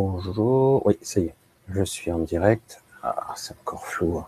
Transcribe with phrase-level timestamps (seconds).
[0.00, 0.86] Bonjour.
[0.86, 1.34] Oui, ça y est.
[1.70, 2.80] Je suis en direct.
[3.02, 4.18] Ah, c'est encore flou.
[4.18, 4.26] Hein.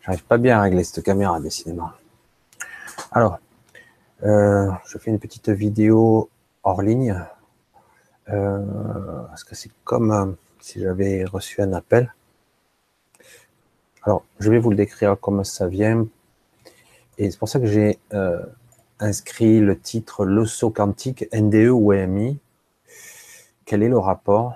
[0.00, 1.90] J'arrive pas bien à régler cette caméra, décidément.
[3.10, 3.40] Alors,
[4.22, 6.30] euh, je fais une petite vidéo
[6.62, 7.20] hors ligne.
[8.28, 8.62] Euh,
[9.26, 10.26] parce que c'est comme euh,
[10.60, 12.14] si j'avais reçu un appel?
[14.04, 16.06] Alors, je vais vous le décrire comme ça vient.
[17.18, 17.98] Et c'est pour ça que j'ai
[19.00, 22.38] inscrit le titre Le saut quantique NDE ou EMI.
[23.64, 24.54] Quel est le rapport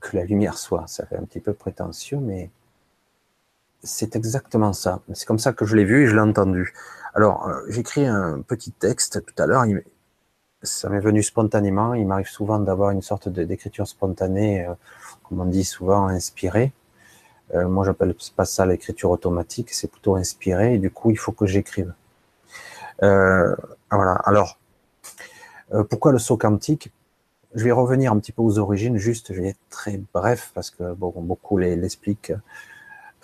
[0.00, 2.50] que la lumière soit Ça fait un petit peu prétentieux, mais
[3.82, 5.00] c'est exactement ça.
[5.14, 6.74] C'est comme ça que je l'ai vu et je l'ai entendu.
[7.14, 9.64] Alors, euh, j'écris un petit texte tout à l'heure.
[10.62, 11.94] Ça m'est venu spontanément.
[11.94, 14.74] Il m'arrive souvent d'avoir une sorte d'écriture spontanée, euh,
[15.24, 16.72] comme on dit souvent, inspirée.
[17.54, 19.70] Euh, moi, j'appelle pas ça l'écriture automatique.
[19.72, 20.74] C'est plutôt inspiré.
[20.74, 21.92] Et du coup, il faut que j'écrive.
[23.02, 23.56] Euh,
[23.90, 24.12] voilà.
[24.24, 24.58] Alors,
[25.88, 26.92] pourquoi le saut quantique?
[27.54, 30.70] Je vais revenir un petit peu aux origines, juste, je vais être très bref parce
[30.70, 32.32] que bon, beaucoup l'expliquent.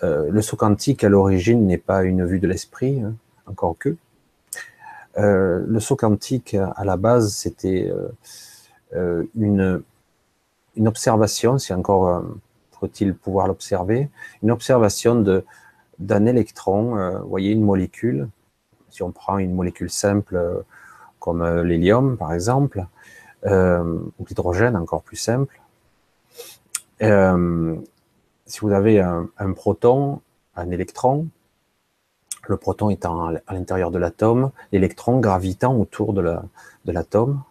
[0.03, 3.95] Euh, le saut quantique à l'origine n'est pas une vue de l'esprit, hein, encore que.
[5.17, 7.91] Euh, le saut quantique à la base c'était
[8.93, 9.81] euh, une,
[10.75, 12.23] une observation, si encore
[12.79, 14.09] faut-il pouvoir l'observer,
[14.43, 15.23] une observation
[15.99, 18.27] d'un électron, vous voyez une molécule
[18.89, 20.63] si on prend une molécule simple
[21.19, 22.85] comme l'hélium, par exemple,
[23.45, 25.61] ou l'hydrogène, encore plus simple,
[26.99, 30.21] si vous avez un, proton,
[30.55, 31.27] un électron,
[32.47, 36.21] le proton étant à l'intérieur de l'atome, l'électron gravitant autour de
[36.85, 37.41] l'atome,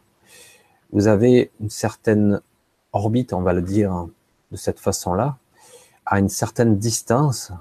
[0.93, 2.41] vous avez une certaine
[2.93, 4.09] orbite, on va le dire
[4.51, 5.37] de cette façon-là,
[6.07, 7.53] à une certaine distance,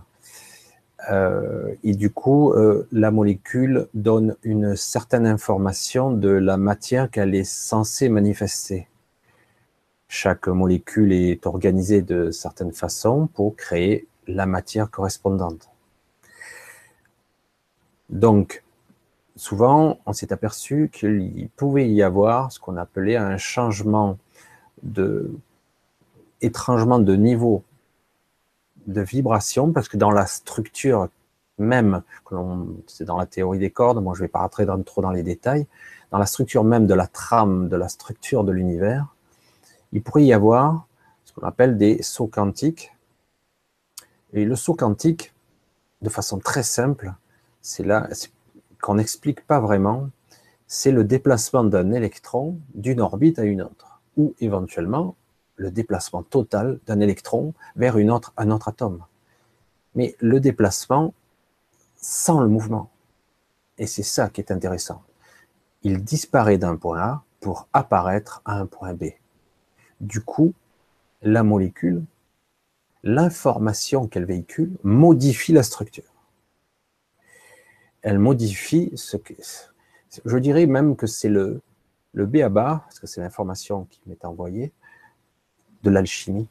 [1.09, 7.35] euh, et du coup, euh, la molécule donne une certaine information de la matière qu'elle
[7.35, 8.87] est censée manifester.
[10.07, 15.69] Chaque molécule est organisée de certaines façons pour créer la matière correspondante.
[18.09, 18.63] Donc,
[19.35, 24.17] souvent, on s'est aperçu qu'il pouvait y avoir ce qu'on appelait un changement
[24.83, 25.31] de,
[26.41, 27.63] étrangement de niveau
[28.87, 31.09] de vibration, parce que dans la structure
[31.57, 32.01] même,
[32.87, 35.23] c'est dans la théorie des cordes, moi je vais pas rentrer dans, trop dans les
[35.23, 35.67] détails,
[36.11, 39.07] dans la structure même de la trame, de la structure de l'univers,
[39.91, 40.87] il pourrait y avoir
[41.23, 42.93] ce qu'on appelle des sauts quantiques.
[44.33, 45.33] Et le saut quantique,
[46.01, 47.13] de façon très simple,
[47.61, 48.09] c'est là
[48.81, 50.09] qu'on n'explique pas vraiment,
[50.67, 55.15] c'est le déplacement d'un électron d'une orbite à une autre, ou éventuellement
[55.55, 59.03] le déplacement total d'un électron vers un autre atome.
[59.95, 61.13] Mais le déplacement
[61.95, 62.89] sans le mouvement.
[63.77, 65.01] Et c'est ça qui est intéressant.
[65.83, 69.05] Il disparaît d'un point A pour apparaître à un point B.
[70.01, 70.53] Du coup,
[71.21, 72.03] la molécule,
[73.03, 76.11] l'information qu'elle véhicule, modifie la structure.
[78.01, 79.33] Elle modifie ce que...
[80.25, 81.61] Je dirais même que c'est le,
[82.13, 84.71] le B à bas, parce que c'est l'information qui m'est envoyée,
[85.85, 86.47] de l'alchimie.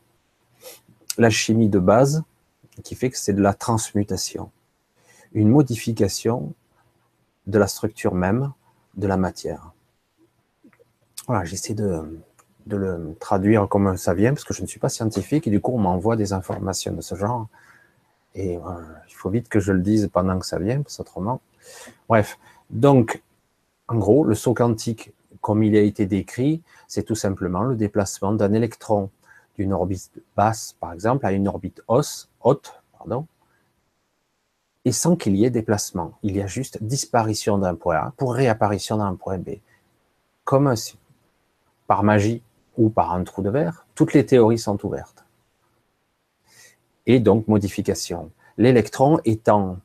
[1.19, 2.23] L'alchimie de base,
[2.83, 4.51] qui fait que c'est de la transmutation,
[5.33, 6.55] une modification
[7.47, 8.53] de la structure même
[8.97, 9.73] de la matière.
[11.27, 12.21] Voilà, j'essaie de,
[12.67, 15.73] le traduire comme ça vient, parce que je ne suis pas scientifique, et du coup,
[15.75, 17.49] on m'envoie des informations de ce genre.
[18.35, 21.41] Et il faut vite que je le dise pendant que ça vient, parce autrement.
[22.09, 22.39] Bref,
[22.71, 23.23] donc,
[23.89, 28.33] en gros, le saut quantique, comme il a été décrit, c'est tout simplement le déplacement
[28.33, 29.11] d'un électron
[29.57, 32.29] d'une orbite basse, par exemple, à une orbite haute,
[34.85, 36.13] et sans qu'il y ait déplacement.
[36.23, 39.57] Il y a juste disparition d'un point A pour réapparition d'un point B.
[40.45, 40.99] Comme si,
[41.87, 42.43] par magie
[42.77, 45.25] ou par un trou de verre, toutes les théories sont ouvertes.
[47.07, 48.31] Et donc modification.
[48.57, 49.79] L'électron étant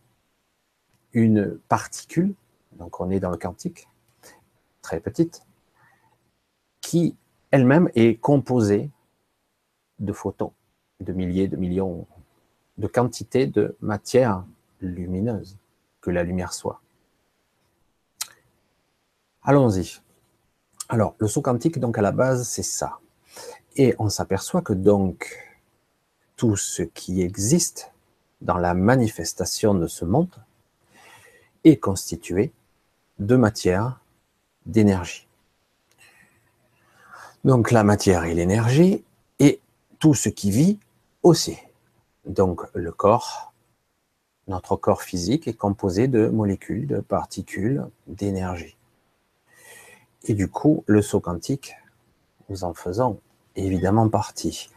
[1.14, 2.34] une particule,
[2.74, 3.88] donc on est dans le quantique,
[4.82, 5.44] très petite,
[6.82, 7.16] qui
[7.52, 8.90] elle-même est composée
[10.00, 10.54] de photons,
[11.00, 12.08] de milliers, de millions,
[12.78, 14.44] de quantités de matière
[14.82, 15.58] lumineuse
[16.02, 16.82] que la lumière soit.
[19.44, 20.02] Allons-y.
[20.88, 23.00] Alors, le saut quantique, donc à la base, c'est ça.
[23.76, 25.38] Et on s'aperçoit que donc
[26.36, 27.92] tout ce qui existe
[28.42, 30.34] dans la manifestation de ce monde
[31.64, 32.52] est constitué
[33.20, 34.00] de matière,
[34.66, 35.28] d'énergie.
[37.44, 39.04] Donc la matière et l'énergie,
[40.00, 40.80] tout ce qui vit
[41.24, 41.58] aussi.
[42.26, 43.54] Donc le corps,
[44.48, 48.76] notre corps physique est composé de molécules, de particules, d'énergie.
[50.24, 51.76] Et du coup, le saut quantique,
[52.50, 53.20] nous en faisons
[53.56, 54.70] évidemment partie,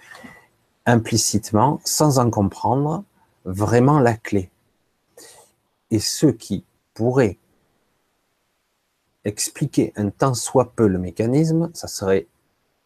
[0.86, 3.04] implicitement, sans en comprendre
[3.44, 4.50] vraiment la clé.
[5.90, 6.64] Et ceux qui
[6.94, 7.38] pourraient
[9.24, 12.26] expliquer un tant soit peu le mécanisme, ça serait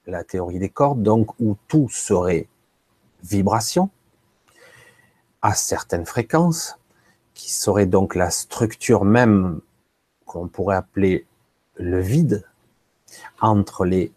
[0.06, 2.48] la théorie des cordes, donc où tout serait
[3.22, 3.90] vibration
[5.42, 6.78] à certaines fréquences,
[7.34, 9.60] qui serait donc la structure même
[10.24, 11.26] qu'on pourrait appeler
[11.76, 12.44] le vide
[13.40, 14.12] entre les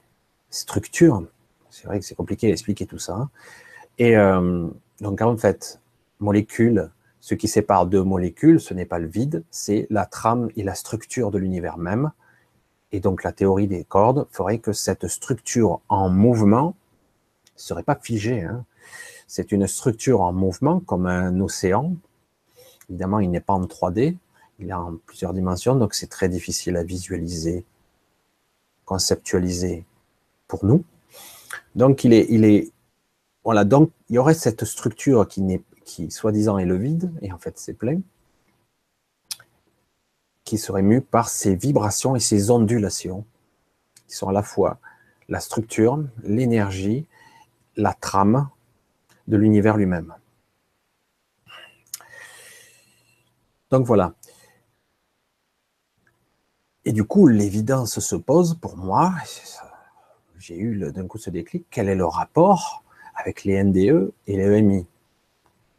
[0.49, 1.23] structures.
[1.69, 3.15] C'est vrai que c'est compliqué d'expliquer tout ça.
[3.15, 3.29] Hein.
[3.97, 4.67] Et euh,
[5.01, 5.79] donc en fait,
[6.19, 6.89] molécules,
[7.19, 10.75] ce qui sépare deux molécules, ce n'est pas le vide, c'est la trame et la
[10.75, 12.11] structure de l'univers même.
[12.91, 16.75] Et donc la théorie des cordes ferait que cette structure en mouvement
[17.55, 18.43] serait pas figée.
[18.43, 18.65] Hein.
[19.27, 21.93] C'est une structure en mouvement comme un océan.
[22.89, 24.15] Évidemment, il n'est pas en 3D,
[24.57, 27.63] il est en plusieurs dimensions, donc c'est très difficile à visualiser,
[28.85, 29.85] conceptualiser
[30.47, 30.83] pour nous.
[31.75, 32.71] Donc il est, il est,
[33.43, 37.31] voilà, donc il y aurait cette structure qui n'est, qui soi-disant est le vide, et
[37.31, 37.99] en fait c'est plein,
[40.49, 43.23] qui serait mue par ces vibrations et ces ondulations,
[44.07, 44.79] qui sont à la fois
[45.27, 47.05] la structure, l'énergie,
[47.75, 48.49] la trame
[49.27, 50.15] de l'univers lui-même.
[53.69, 54.15] Donc voilà.
[56.83, 59.13] Et du coup, l'évidence se pose pour moi,
[60.39, 64.57] j'ai eu d'un coup ce déclic, quel est le rapport avec les NDE et les
[64.57, 64.87] EMI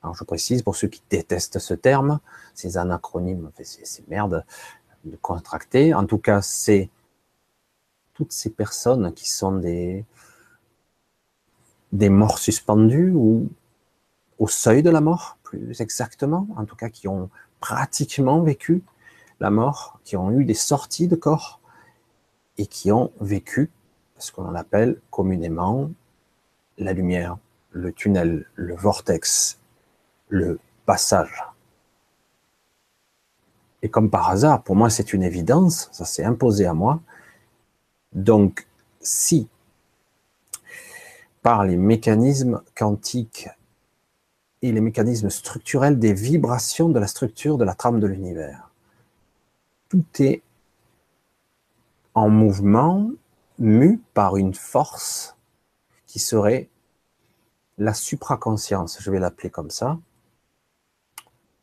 [0.03, 2.21] Alors je précise, pour ceux qui détestent ce terme,
[2.55, 4.45] ces anacronymes, ces, merdes
[5.05, 6.89] de contracter, en tout cas, c'est
[8.15, 10.05] toutes ces personnes qui sont des,
[11.93, 13.49] des morts suspendues ou
[14.39, 17.29] au seuil de la mort, plus exactement, en tout cas qui ont
[17.61, 18.83] pratiquement vécu
[19.39, 21.61] la mort, qui ont eu des sorties de corps
[22.57, 23.71] et qui ont vécu
[24.19, 25.91] ce qu'on appelle communément
[26.79, 27.39] la lumière,
[27.71, 29.60] le tunnel, le vortex,
[30.31, 31.45] le passage.
[33.83, 37.01] Et comme par hasard, pour moi c'est une évidence, ça s'est imposé à moi.
[38.13, 38.67] Donc
[39.01, 39.49] si
[41.43, 43.49] par les mécanismes quantiques
[44.63, 48.71] et les mécanismes structurels des vibrations de la structure de la trame de l'univers.
[49.89, 50.43] Tout est
[52.15, 53.11] en mouvement,
[53.59, 55.37] mu par une force
[56.07, 56.69] qui serait
[57.79, 59.99] la supraconscience, je vais l'appeler comme ça.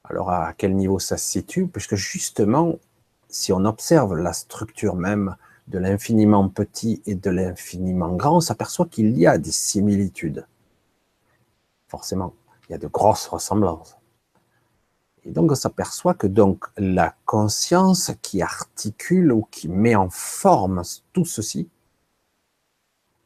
[0.10, 1.68] Alors à quel niveau ça se situe?
[1.68, 2.80] Puisque justement,
[3.30, 5.36] si on observe la structure même
[5.68, 10.48] de l'infiniment petit et de l'infiniment grand, on s'aperçoit qu'il y a des similitudes.
[11.88, 12.34] Forcément
[12.68, 13.98] il y a de grosses ressemblances.
[15.24, 20.84] Et donc on s'aperçoit que donc la conscience qui articule ou qui met en forme
[21.12, 21.70] tout ceci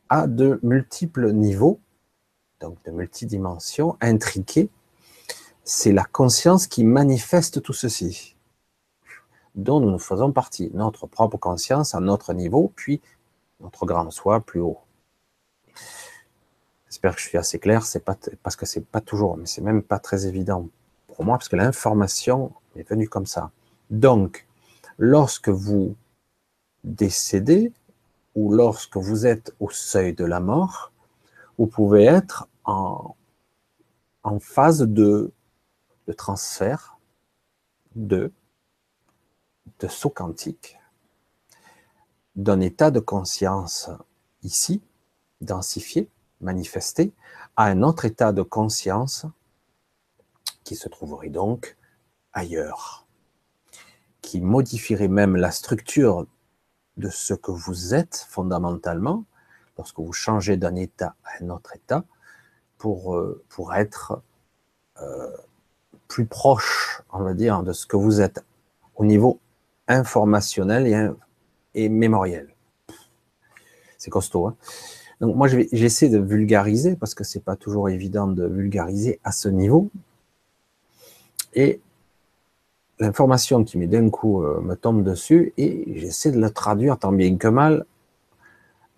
[0.10, 1.80] a de multiples niveaux,
[2.60, 4.70] donc de multidimensions, intriquées.
[5.64, 8.36] C'est la conscience qui manifeste tout ceci,
[9.54, 13.00] dont nous nous faisons partie, notre propre conscience à notre niveau, puis
[13.60, 14.80] notre grand soi plus haut.
[16.88, 17.86] J'espère que je suis assez clair.
[17.86, 20.68] C'est pas parce que c'est pas toujours, mais c'est même pas très évident
[21.08, 23.52] pour moi parce que l'information est venue comme ça.
[23.92, 24.48] Donc,
[24.98, 25.96] lorsque vous
[26.84, 27.72] décédez
[28.36, 30.92] ou lorsque vous êtes au seuil de la mort,
[31.58, 33.16] vous pouvez être en,
[34.24, 35.32] en phase de,
[36.08, 36.98] de transfert
[37.96, 38.32] de,
[39.80, 40.78] de saut quantique
[42.36, 43.90] d'un état de conscience
[44.44, 44.82] ici,
[45.42, 47.14] densifié, manifester
[47.56, 49.26] à un autre état de conscience
[50.64, 51.78] qui se trouverait donc
[52.34, 53.06] ailleurs,
[54.22, 56.26] qui modifierait même la structure
[56.98, 59.26] de ce que vous êtes fondamentalement
[59.78, 62.04] lorsque vous changez d'un état à un autre état
[62.78, 63.44] pour, euh,
[63.76, 64.22] être
[65.02, 65.36] euh,
[66.12, 68.44] plus proche, on va dire, de ce que vous êtes
[68.98, 69.40] au niveau
[69.88, 71.16] informationnel
[71.74, 72.50] et, mémoriel.
[73.98, 74.48] C'est costaud.
[74.48, 74.56] Hein
[75.22, 79.48] donc moi, j'essaie de vulgariser parce que c'est pas toujours évident de vulgariser à ce
[79.48, 79.90] niveau.
[81.54, 81.80] Et
[83.00, 87.14] l'information qui met d'un coup euh, me tombe dessus et j'essaie de la traduire tant
[87.14, 87.86] bien que mal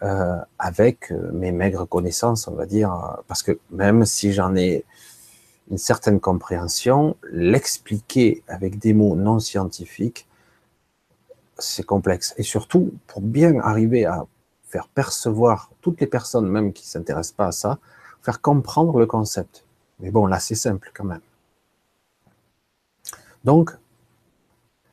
[0.02, 4.84] euh, avec euh, mes maigres connaissances, on va dire, parce que même si j'en ai
[5.70, 10.28] une certaine compréhension, l'expliquer avec des mots non scientifiques,
[11.58, 12.34] c'est complexe.
[12.38, 14.26] Et surtout, pour bien arriver à
[14.64, 17.80] faire percevoir toutes les personnes, même qui ne s'intéressent pas à ça,
[18.22, 19.66] faire comprendre le concept.
[20.00, 21.22] Mais bon, là, c'est simple quand même.
[23.44, 23.72] Donc,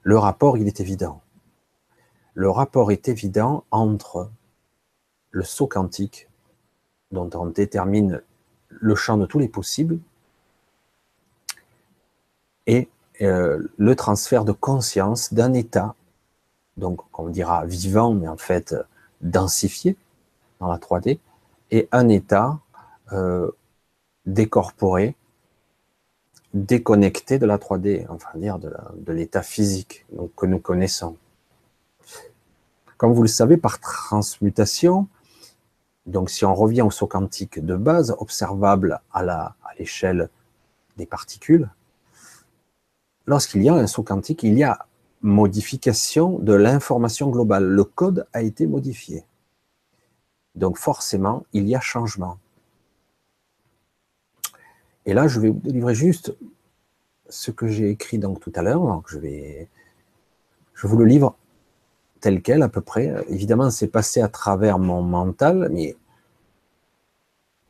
[0.03, 1.21] le rapport, il est évident.
[2.35, 4.31] Le rapport est évident entre
[5.31, 6.29] le saut quantique
[7.11, 8.23] dont on détermine
[8.69, 9.99] le champ de tous les possibles,
[12.71, 12.89] et
[13.21, 15.97] euh, le transfert de conscience d'un état,
[16.77, 18.77] donc on dira vivant, mais en fait
[19.21, 19.97] densifié
[20.61, 21.19] dans la 3D,
[21.73, 22.61] et un état
[23.13, 23.51] euh,
[24.25, 25.17] décorporé,
[26.55, 31.17] déconnecté de la 3D, enfin dire de l'état physique que nous connaissons.
[32.99, 35.09] Comme vous le savez, par transmutation,
[36.07, 40.29] donc si on revient au saut quantique de base, observable à l'échelle
[40.97, 41.69] des particules,
[43.31, 44.87] lorsqu'il y a un saut quantique, il y a
[45.23, 47.65] modification de l'information globale.
[47.65, 49.25] Le code a été modifié.
[50.57, 52.39] Donc forcément, il y a changement.
[55.07, 56.35] Et là, je vais vous délivrer juste
[57.29, 59.01] ce que j'ai écrit donc tout à l'heure.
[59.07, 59.69] je vais,
[60.75, 61.37] je vous le livre
[62.21, 63.15] tel quel à peu près.
[63.29, 65.97] Évidemment, c'est passé à travers mon mental, mais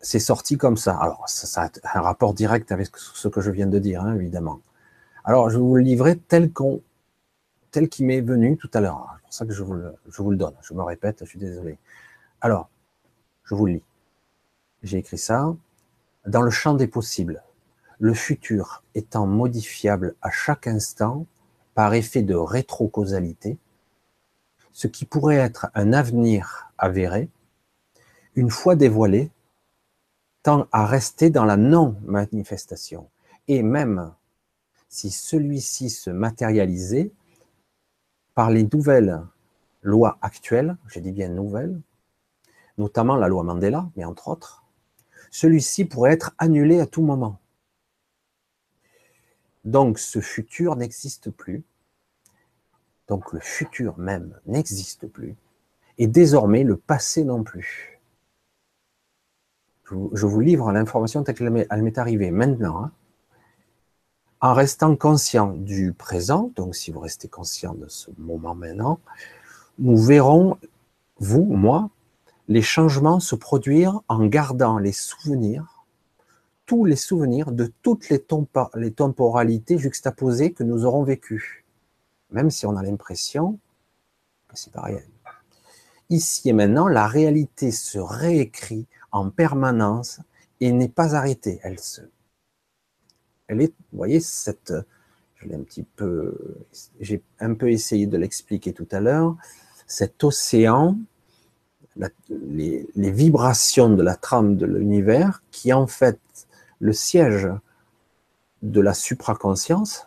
[0.00, 0.96] c'est sorti comme ça.
[0.96, 4.62] Alors, ça, a un rapport direct avec ce que je viens de dire, hein, évidemment.
[5.24, 6.80] Alors, je vais vous le livrer tel qu'on,
[7.70, 9.16] tel qu'il m'est venu tout à l'heure.
[9.16, 10.54] C'est pour ça que je vous, le, je vous le donne.
[10.62, 11.78] Je me répète, je suis désolé.
[12.40, 12.68] Alors,
[13.44, 13.82] je vous le lis.
[14.82, 15.54] J'ai écrit ça.
[16.26, 17.42] Dans le champ des possibles,
[17.98, 21.26] le futur étant modifiable à chaque instant
[21.74, 23.58] par effet de rétrocausalité,
[24.72, 27.28] ce qui pourrait être un avenir avéré,
[28.34, 29.30] une fois dévoilé,
[30.42, 33.08] tend à rester dans la non-manifestation.
[33.48, 34.12] Et même
[34.90, 37.12] si celui-ci se matérialisait
[38.34, 39.22] par les nouvelles
[39.82, 41.80] lois actuelles, j'ai dit bien nouvelles,
[42.76, 44.64] notamment la loi Mandela, mais entre autres,
[45.30, 47.38] celui-ci pourrait être annulé à tout moment.
[49.64, 51.62] Donc ce futur n'existe plus,
[53.06, 55.36] donc le futur même n'existe plus.
[55.98, 58.00] Et désormais, le passé non plus.
[59.84, 62.84] Je vous livre l'information telle qu'elle m'est arrivée maintenant.
[62.84, 62.92] Hein.
[64.40, 69.00] En restant conscient du présent, donc si vous restez conscient de ce moment maintenant,
[69.78, 70.56] nous verrons,
[71.18, 71.90] vous, moi,
[72.48, 75.84] les changements se produire en gardant les souvenirs,
[76.66, 78.20] tous les souvenirs de toutes les,
[78.92, 81.60] temporalités juxtaposées que nous aurons vécues
[82.30, 83.58] même si on a l'impression
[84.48, 85.06] que c'est pas réel.
[86.08, 90.20] Ici et maintenant, la réalité se réécrit en permanence
[90.60, 91.60] et n'est pas arrêtée.
[91.62, 92.00] Elle se,
[93.50, 94.72] elle est, vous voyez, cette,
[95.34, 96.36] je l'ai un petit peu,
[97.00, 99.36] j'ai un peu essayé de l'expliquer tout à l'heure,
[99.88, 100.96] cet océan,
[102.28, 106.20] les, les, vibrations de la trame de l'univers, qui est en fait
[106.78, 107.48] le siège
[108.62, 110.06] de la supraconscience,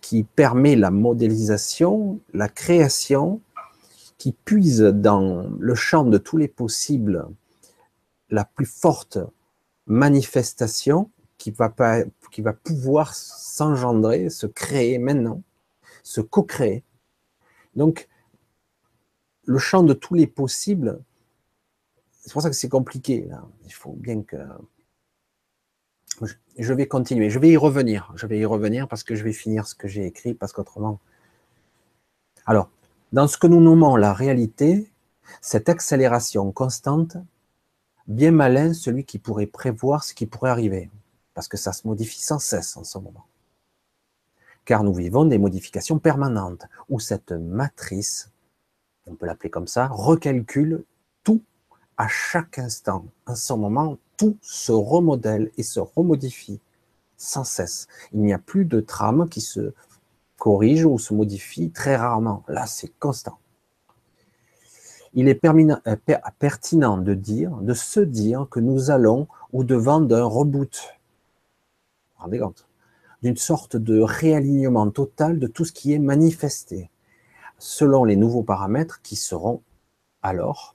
[0.00, 3.42] qui permet la modélisation, la création,
[4.16, 7.28] qui puise dans le champ de tous les possibles
[8.30, 9.18] la plus forte
[9.86, 15.42] manifestation qui va, pas, qui va pouvoir s'engendrer, se créer maintenant,
[16.02, 16.84] se co-créer.
[17.74, 18.08] Donc,
[19.44, 21.00] le champ de tous les possibles,
[22.20, 23.28] c'est pour ça que c'est compliqué.
[23.64, 24.36] Il faut bien que
[26.58, 29.32] je vais continuer, je vais y revenir, je vais y revenir parce que je vais
[29.32, 31.00] finir ce que j'ai écrit, parce qu'autrement.
[32.46, 32.70] Alors,
[33.12, 34.90] dans ce que nous nommons la réalité,
[35.40, 37.16] cette accélération constante,
[38.06, 40.90] bien malin celui qui pourrait prévoir ce qui pourrait arriver,
[41.34, 43.26] parce que ça se modifie sans cesse en ce moment.
[44.64, 48.30] Car nous vivons des modifications permanentes, où cette matrice,
[49.06, 50.84] on peut l'appeler comme ça, recalcule
[51.24, 51.42] tout
[51.96, 53.06] à chaque instant.
[53.26, 56.60] En ce moment, tout se remodèle et se remodifie
[57.16, 57.86] sans cesse.
[58.12, 59.74] Il n'y a plus de trame qui se
[60.38, 62.44] corrige ou se modifie très rarement.
[62.48, 63.38] Là, c'est constant.
[65.14, 65.96] Il est euh,
[66.38, 70.94] pertinent de dire, de se dire que nous allons au-devant d'un reboot.
[72.16, 72.66] Rendez compte?
[73.22, 76.90] D'une sorte de réalignement total de tout ce qui est manifesté,
[77.58, 79.60] selon les nouveaux paramètres qui seront
[80.22, 80.74] alors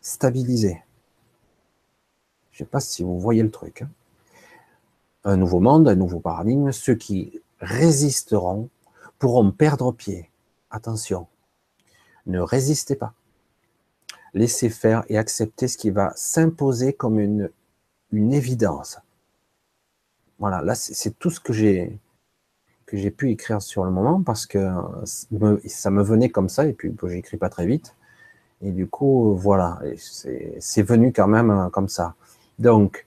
[0.00, 0.82] stabilisés.
[2.52, 3.82] Je ne sais pas si vous voyez le truc.
[3.82, 3.90] Hein.
[5.24, 6.72] Un nouveau monde, un nouveau paradigme.
[6.72, 8.68] Ceux qui résisteront
[9.18, 10.30] pourront perdre pied.
[10.70, 11.26] Attention,
[12.26, 13.14] ne résistez pas.
[14.34, 17.50] Laissez faire et acceptez ce qui va s'imposer comme une,
[18.12, 18.98] une évidence.
[20.38, 21.98] Voilà, là c'est tout ce que j'ai
[22.86, 24.66] que j'ai pu écrire sur le moment parce que
[25.66, 27.94] ça me venait comme ça et puis j'écris pas très vite
[28.62, 32.14] et du coup voilà c'est venu quand même euh, comme ça.
[32.58, 33.06] Donc,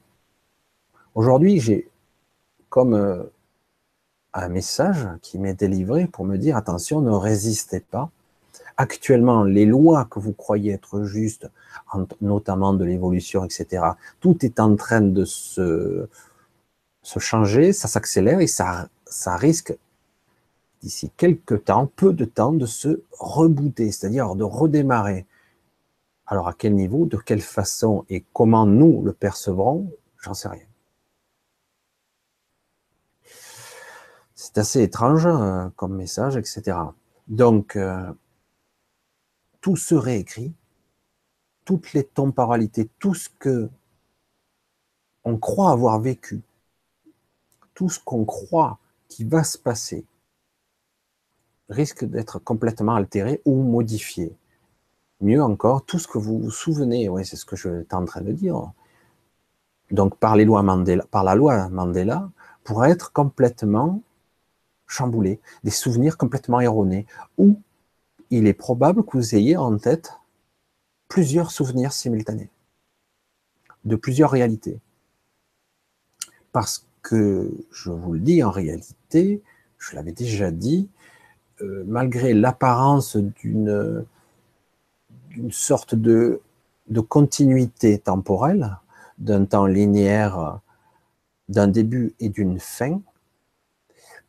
[1.13, 1.89] aujourd'hui, j'ai
[2.69, 3.23] comme euh,
[4.33, 8.09] un message qui m'est délivré pour me dire attention, ne résistez pas,
[8.81, 11.49] actuellement les lois que vous croyez être justes,
[12.19, 13.83] notamment de l'évolution, etc.,
[14.19, 16.07] tout est en train de se,
[17.03, 18.89] changer, ça s'accélère et ça,
[19.37, 19.77] risque
[20.81, 25.27] d'ici quelques temps, peu de temps, de se rebooter, c'est-à-dire de redémarrer.
[26.25, 29.91] Alors à quel niveau, de quelle façon et comment nous le percevrons,
[30.23, 30.65] j'en sais rien.
[34.33, 36.77] C'est assez étrange euh, comme message, etc.
[37.27, 38.11] Donc, euh,
[39.61, 40.53] tout se réécrit,
[41.65, 43.69] toutes les temporalités, tout ce que
[45.23, 46.41] on croit avoir vécu,
[47.75, 50.03] tout ce qu'on croit qui va se passer,
[51.69, 54.35] risque d'être complètement altéré ou modifié.
[55.21, 58.05] Mieux encore, tout ce que vous vous souvenez, oui, c'est ce que je suis en
[58.05, 58.71] train de dire,
[59.91, 60.35] donc par,
[61.11, 62.29] par la loi Mandela,
[62.63, 64.01] pourrait être complètement
[64.87, 67.05] chamboulé, des souvenirs complètement erronés,
[67.37, 67.59] ou
[68.31, 70.13] il est probable que vous ayez en tête
[71.07, 72.49] plusieurs souvenirs simultanés,
[73.83, 74.79] de plusieurs réalités.
[76.53, 79.43] Parce que, je vous le dis, en réalité,
[79.77, 80.89] je l'avais déjà dit,
[81.61, 84.05] euh, malgré l'apparence d'une
[85.49, 86.41] sorte de,
[86.87, 88.77] de continuité temporelle,
[89.17, 90.61] d'un temps linéaire,
[91.49, 93.01] d'un début et d'une fin,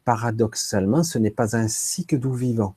[0.05, 2.75] paradoxalement, ce n'est pas ainsi que nous vivons.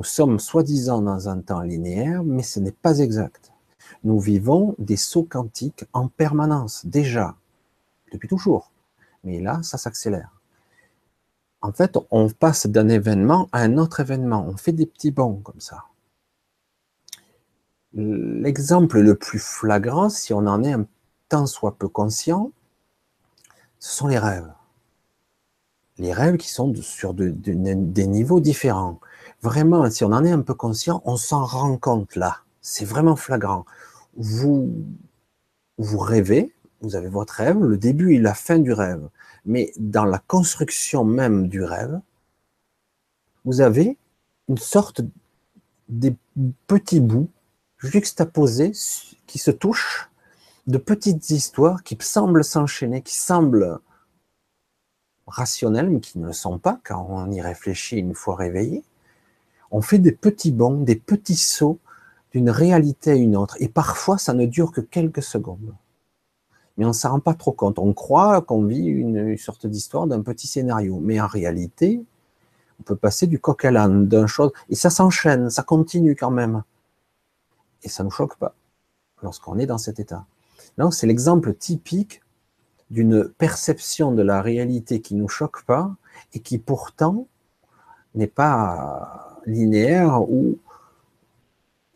[0.00, 3.52] Nous sommes soi-disant dans un temps linéaire, mais ce n'est pas exact.
[4.02, 7.36] Nous vivons des sauts quantiques en permanence, déjà,
[8.10, 8.72] depuis toujours.
[9.24, 10.40] Mais là, ça s'accélère.
[11.60, 14.42] En fait, on passe d'un événement à un autre événement.
[14.48, 15.84] On fait des petits bonds comme ça.
[17.92, 20.86] L'exemple le plus flagrant, si on en est un
[21.28, 22.52] tant soit peu conscient,
[23.78, 24.50] ce sont les rêves.
[26.00, 28.98] Les rêves qui sont sur des niveaux différents.
[29.42, 32.38] Vraiment, si on en est un peu conscient, on s'en rend compte là.
[32.62, 33.66] C'est vraiment flagrant.
[34.16, 34.72] Vous,
[35.76, 39.10] vous rêvez, vous avez votre rêve, le début et la fin du rêve.
[39.44, 42.00] Mais dans la construction même du rêve,
[43.44, 43.98] vous avez
[44.48, 45.02] une sorte
[45.90, 46.16] des
[46.66, 47.28] petits bouts
[47.76, 48.72] juxtaposés
[49.26, 50.08] qui se touchent,
[50.66, 53.80] de petites histoires qui semblent s'enchaîner, qui semblent
[55.30, 58.84] rationnelles, mais qui ne le sont pas quand on y réfléchit une fois réveillé.
[59.70, 61.78] On fait des petits bonds, des petits sauts
[62.32, 63.56] d'une réalité à une autre.
[63.60, 65.74] Et parfois, ça ne dure que quelques secondes
[66.80, 67.78] mais on ne s'en rend pas trop compte.
[67.78, 72.02] On croit qu'on vit une, sorte d'histoire d'un petit scénario, mais en réalité,
[72.80, 76.30] on peut passer du coq à l'âne, d'un chose, et ça s'enchaîne, ça continue quand
[76.30, 76.62] même.
[77.82, 78.54] Et ça ne nous choque pas
[79.22, 80.24] lorsqu'on est dans cet état.
[80.78, 82.22] Donc c'est l'exemple typique
[82.90, 85.94] d'une perception de la réalité qui nous choque pas
[86.34, 87.26] et qui pourtant
[88.14, 90.58] n'est pas linéaire ou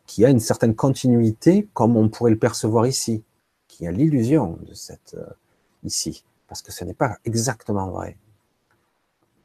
[0.05, 3.23] qui a une certaine continuité comme on pourrait le percevoir ici
[3.67, 5.25] qui a l'illusion de cette euh,
[5.83, 8.17] ici, parce que ce n'est pas exactement vrai.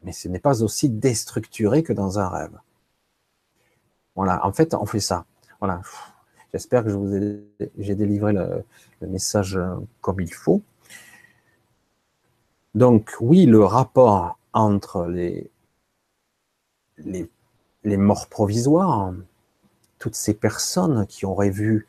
[0.04, 2.56] Mais ce n'est pas aussi déstructuré que dans un rêve.
[4.14, 5.26] Voilà, en fait, on fait ça.
[5.58, 5.82] Voilà.
[6.52, 7.42] J'espère que je vous ai,
[7.78, 8.64] j'ai délivré le,
[9.02, 10.62] message euh, comme il faut.
[12.74, 15.50] Donc, oui, le rapport entre les,
[17.84, 19.12] morts provisoires,
[19.98, 21.88] toutes ces personnes qui auraient vu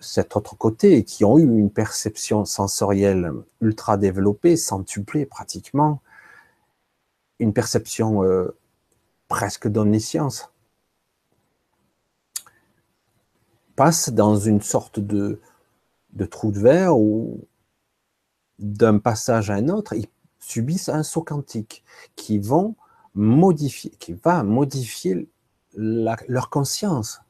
[0.00, 6.00] cet autre côté, qui ont eu une perception sensorielle ultra développée, centuplée pratiquement,
[7.38, 8.56] une perception euh,
[9.28, 10.50] presque d'omniscience,
[13.76, 15.40] passent dans une sorte de,
[16.14, 17.40] de trou de verre ou
[18.62, 20.06] d'un passage à un autre, ils
[20.38, 21.84] subissent un saut quantique
[22.16, 22.70] qui va
[23.14, 25.28] modifier
[25.74, 27.20] leur conscience,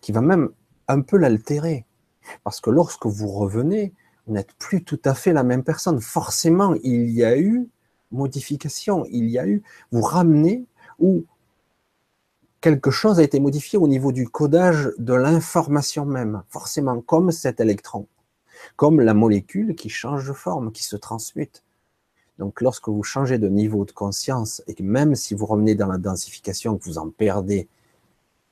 [0.00, 0.50] qui va même
[0.88, 1.86] un peu l'altérer.
[2.44, 3.92] Parce que lorsque vous revenez,
[4.26, 6.00] vous n'êtes plus tout à fait la même personne.
[6.00, 7.68] Forcément, il y a eu
[8.10, 10.66] modification, il y a eu, vous ramenez
[10.98, 11.24] ou
[12.60, 17.60] quelque chose a été modifié au niveau du codage de l'information même, forcément, comme cet
[17.60, 18.06] électron,
[18.76, 21.62] comme la molécule qui change de forme, qui se transmute.
[22.38, 25.98] Donc lorsque vous changez de niveau de conscience, et même si vous revenez dans la
[25.98, 27.68] densification, que vous en perdez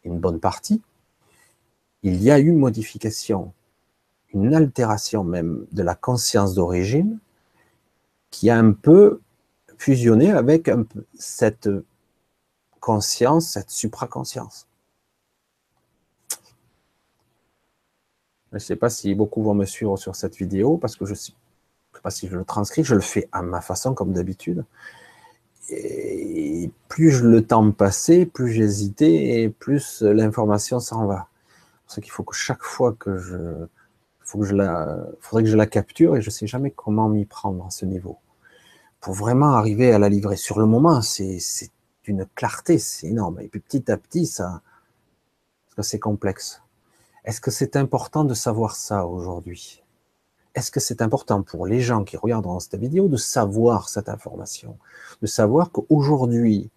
[0.04, 0.82] une bonne partie,
[2.02, 3.52] il y a eu modification,
[4.32, 7.18] une altération même de la conscience d'origine
[8.30, 9.20] qui a un peu
[9.78, 10.70] fusionné avec
[11.14, 11.68] cette
[12.80, 14.66] conscience, cette supraconscience.
[18.52, 21.12] Je ne sais pas si beaucoup vont me suivre sur cette vidéo parce que je
[21.12, 21.32] ne sais
[22.02, 24.64] pas si je le transcris, je le fais à ma façon comme d'habitude.
[25.68, 31.28] Et plus le temps passait, plus j'hésitais et plus l'information s'en va.
[31.88, 33.66] C'est qu'il faut que chaque fois que je,
[34.20, 37.24] faut que je la, faudrait que je la capture et je sais jamais comment m'y
[37.24, 38.18] prendre à ce niveau.
[39.00, 40.36] Pour vraiment arriver à la livrer.
[40.36, 41.70] Sur le moment, c'est, c'est
[42.06, 43.40] une clarté, c'est énorme.
[43.40, 44.62] Et puis petit à petit, ça,
[45.80, 46.62] c'est complexe.
[47.26, 49.82] Est-ce que c'est important de savoir ça aujourd'hui?
[50.54, 54.78] Est-ce que c'est important pour les gens qui regardent cette vidéo de savoir cette information?
[55.20, 56.70] De savoir qu'aujourd'hui,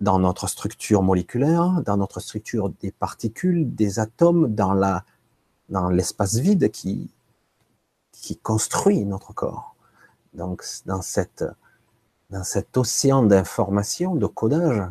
[0.00, 7.10] dans notre structure moléculaire, dans notre structure des particules, des atomes, dans l'espace vide qui
[8.42, 9.76] construit notre corps.
[10.32, 11.02] Donc dans
[12.30, 14.82] dans cet océan d'informations, de codage,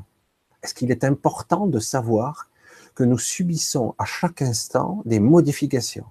[0.62, 2.49] est-ce qu'il est important de savoir
[2.96, 6.06] que nous subissons à chaque instant des modifications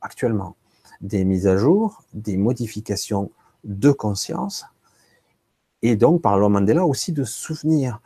[0.00, 0.56] actuellement,
[1.00, 3.30] des mises à jour, des modifications
[3.64, 4.64] de conscience,
[5.82, 8.00] et donc par l'homme Mandela aussi de souvenirs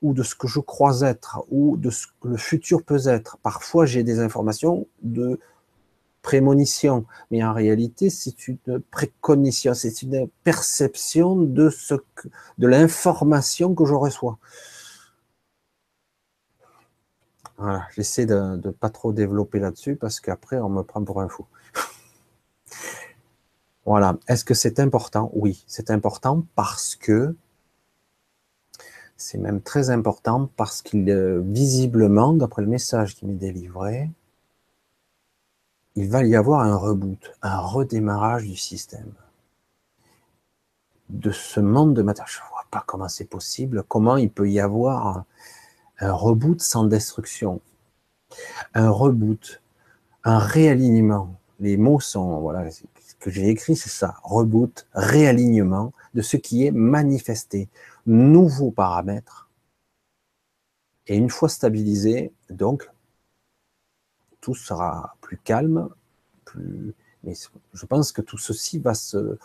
[0.00, 3.38] ou de ce que je crois être ou de ce que le futur peut être.
[3.42, 5.38] Parfois j'ai des informations de
[6.22, 13.74] prémonition, mais en réalité c'est une précognition, c'est une perception de ce que, de l'information
[13.74, 14.38] que je reçois.
[17.62, 21.28] Voilà, j'essaie de ne pas trop développer là-dessus parce qu'après, on me prend pour un
[21.28, 21.46] fou.
[23.86, 24.18] voilà.
[24.26, 25.30] Est-ce que c'est important?
[25.32, 27.36] Oui, c'est important parce que
[29.16, 34.10] c'est même très important parce qu'il, euh, visiblement, d'après le message qui m'est délivré,
[35.94, 39.12] il va y avoir un reboot, un redémarrage du système.
[41.10, 42.26] De ce monde de matière.
[42.26, 45.26] Je ne vois pas comment c'est possible, comment il peut y avoir
[46.02, 47.60] un reboot sans destruction,
[48.74, 49.62] un reboot,
[50.24, 51.36] un réalignement.
[51.60, 52.82] Les mots sont, voilà, ce
[53.20, 57.68] que j'ai écrit, c'est ça, reboot, réalignement de ce qui est manifesté,
[58.06, 59.48] nouveaux paramètres.
[61.06, 62.90] Et une fois stabilisé, donc,
[64.40, 65.88] tout sera plus calme,
[66.44, 67.34] plus, mais
[67.72, 69.38] je pense que tout ceci va se,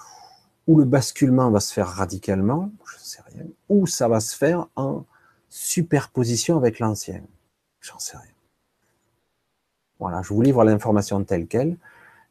[0.66, 4.36] ou le basculement va se faire radicalement, je ne sais rien, ou ça va se
[4.36, 5.06] faire en
[5.50, 7.22] superposition avec l'ancien.
[7.82, 8.32] J'en sais rien.
[10.00, 11.78] Voilà, je vous livre l'information telle qu'elle.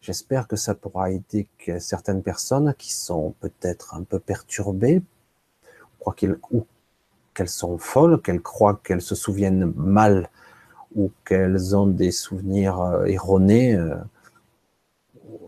[0.00, 1.48] J'espère que ça pourra aider
[1.80, 5.02] certaines personnes qui sont peut-être un peu perturbées,
[6.04, 6.66] ou
[7.34, 10.30] qu'elles sont folles, qu'elles croient qu'elles se souviennent mal
[10.94, 13.74] ou qu'elles ont des souvenirs euh, erronés.
[13.74, 13.96] Euh.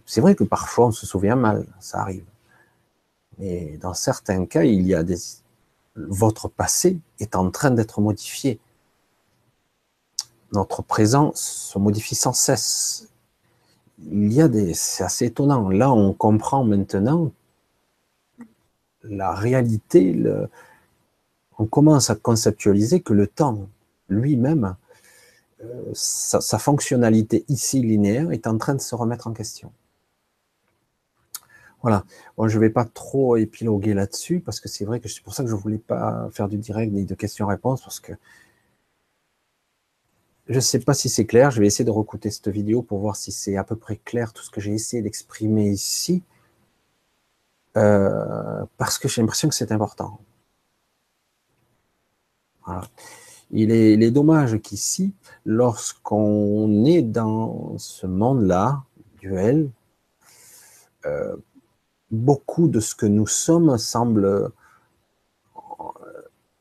[0.05, 2.25] C'est vrai que parfois on se souvient mal, ça arrive.
[3.39, 5.17] Mais dans certains cas, il y a des,
[6.09, 8.61] votre passé est en train d'être modifié.
[10.53, 13.09] Notre présent se modifie sans cesse.
[13.99, 15.69] Il y a des, c'est assez étonnant.
[15.69, 17.33] Là, on comprend maintenant
[19.03, 20.23] la réalité.
[21.59, 23.69] On commence à conceptualiser que le temps
[24.09, 24.77] lui-même,
[25.63, 29.73] euh, sa fonctionnalité ici linéaire est en train de se remettre en question.
[31.83, 32.05] Voilà.
[32.37, 35.35] Bon, je ne vais pas trop épiloguer là-dessus parce que c'est vrai que c'est pour
[35.35, 38.13] ça que je ne voulais pas faire du direct ni de questions-réponses parce que
[40.49, 41.51] je ne sais pas si c'est clair.
[41.51, 44.33] Je vais essayer de recouter cette vidéo pour voir si c'est à peu près clair
[44.33, 46.23] tout ce que j'ai essayé d'exprimer ici
[47.77, 50.21] euh, parce que j'ai l'impression que c'est important.
[53.51, 55.15] Il est, il est dommage qu'ici,
[55.47, 58.83] lorsqu'on est dans ce monde-là,
[59.21, 59.71] duel,
[61.07, 61.37] euh,
[62.11, 64.53] beaucoup de ce que nous sommes semble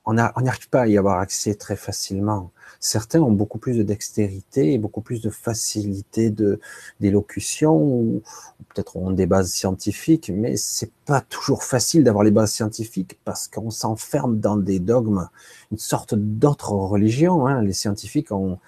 [0.07, 2.51] on n'y arrive pas à y avoir accès très facilement.
[2.79, 6.61] Certains ont beaucoup plus de dextérité et beaucoup plus de facilité de
[7.01, 8.21] d'élocution ou,
[8.69, 13.49] peut-être ont des bases scientifiques, mais c'est pas toujours facile d'avoir les bases scientifiques parce
[13.49, 15.27] qu'on s'enferme dans des dogmes,
[15.71, 17.45] une sorte d'autres religion.
[17.45, 17.61] Hein.
[17.61, 18.59] Les scientifiques ont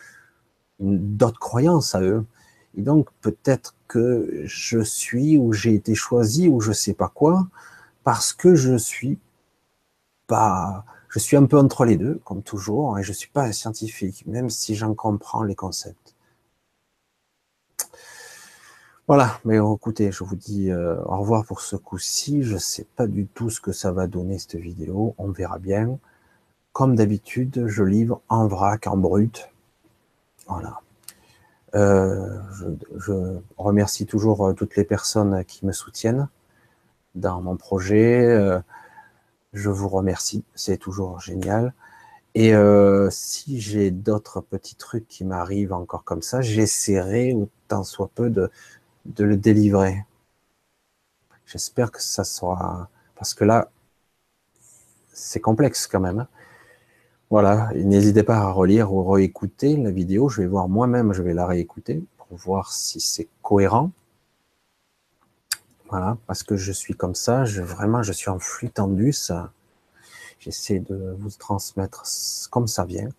[0.81, 2.25] d'autres croyances à eux.
[2.77, 7.47] Et donc peut-être que je suis ou j'ai été choisi ou je sais pas quoi
[8.05, 9.19] parce que je suis
[10.27, 13.51] pas je suis un peu entre les deux comme toujours et je suis pas un
[13.51, 16.15] scientifique même si j'en comprends les concepts.
[19.09, 22.43] Voilà, mais écoutez, je vous dis euh, au revoir pour ce coup-ci.
[22.43, 25.97] Je sais pas du tout ce que ça va donner cette vidéo, on verra bien.
[26.73, 29.49] Comme d'habitude, je livre en vrac, en brut.
[30.47, 30.79] Voilà.
[31.75, 32.41] Euh,
[32.97, 36.27] je, remercie toujours euh, toutes les personnes qui me soutiennent
[37.15, 38.25] dans mon projet.
[38.25, 38.59] Euh,
[39.53, 41.73] je vous remercie, c'est toujours génial.
[42.35, 42.53] Et
[43.11, 48.51] si j'ai d'autres petits trucs qui m'arrivent encore comme ça, j'essaierai autant soit peu de,
[49.05, 50.05] de le délivrer.
[51.45, 52.89] J'espère que ça sera...
[53.15, 53.69] Parce que là,
[55.13, 56.27] c'est complexe quand même.
[57.29, 60.29] Voilà, n'hésitez pas à relire ou réécouter la vidéo.
[60.29, 63.91] Je vais voir moi-même, je vais la réécouter pour voir si c'est cohérent.
[65.89, 69.13] Voilà, parce que je suis comme ça, vraiment, je suis en flux tendu.
[69.13, 69.51] Ça,
[70.39, 72.03] j'essaie de vous transmettre
[72.49, 73.09] comme ça vient.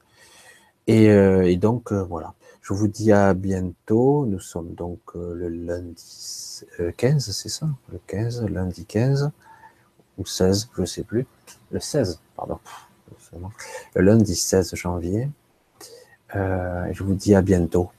[0.88, 2.34] Et, euh, donc euh, voilà.
[2.62, 4.26] Je vous dis à bientôt.
[4.26, 6.64] Nous sommes donc euh, le lundi
[6.96, 7.68] 15, c'est ça?
[7.92, 9.30] Le 15, lundi 15
[10.18, 11.26] ou 16, je ne sais plus.
[11.70, 12.58] Le 16, pardon.
[13.32, 15.28] Le lundi 16 janvier.
[16.34, 17.90] je vous dis à bientôt.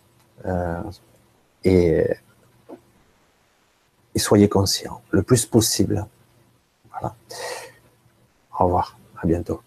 [1.63, 2.07] et
[4.13, 6.05] et soyez conscients le plus possible.
[8.59, 9.61] Au revoir, à bientôt.